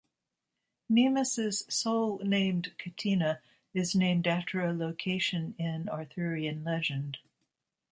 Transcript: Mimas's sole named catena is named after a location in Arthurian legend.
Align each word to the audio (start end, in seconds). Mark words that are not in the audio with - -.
Mimas's 0.89 1.63
sole 1.69 2.17
named 2.23 2.71
catena 2.79 3.39
is 3.75 3.93
named 3.93 4.25
after 4.25 4.61
a 4.65 4.73
location 4.73 5.53
in 5.59 5.87
Arthurian 5.89 6.63
legend. 6.63 7.19